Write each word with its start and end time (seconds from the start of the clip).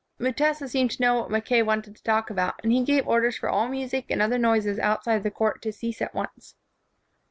Mutesa 0.19 0.67
seemed 0.67 0.89
to 0.89 1.01
know 1.03 1.13
what 1.19 1.29
Mackay 1.29 1.61
wanted 1.61 1.95
to 1.95 2.01
talk 2.01 2.31
about, 2.31 2.59
and 2.63 2.71
he 2.71 2.83
gave 2.83 3.07
orders 3.07 3.37
for 3.37 3.47
all 3.49 3.67
music 3.67 4.07
and 4.09 4.19
other 4.19 4.39
noises 4.39 4.79
outside 4.79 5.21
the 5.21 5.29
court 5.29 5.61
to 5.61 5.71
cease 5.71 6.01
at 6.01 6.15
once. 6.15 6.55